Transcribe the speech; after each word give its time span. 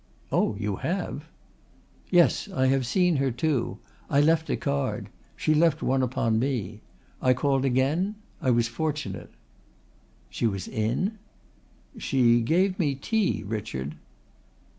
"Oh, 0.31 0.55
you 0.57 0.77
have!" 0.77 1.25
"Yes. 2.09 2.49
I 2.51 2.65
have 2.65 2.87
seen 2.87 3.17
her 3.17 3.29
too. 3.29 3.77
I 4.09 4.19
left 4.19 4.49
a 4.49 4.57
card. 4.57 5.09
She 5.35 5.53
left 5.53 5.83
one 5.83 6.01
upon 6.01 6.39
me. 6.39 6.81
I 7.21 7.35
called 7.35 7.65
again. 7.65 8.15
I 8.41 8.49
was 8.49 8.67
fortunate." 8.67 9.29
"She 10.31 10.47
was 10.47 10.67
in?" 10.67 11.19
"She 11.99 12.41
gave 12.41 12.79
me 12.79 12.95
tea, 12.95 13.43
Richard." 13.45 13.93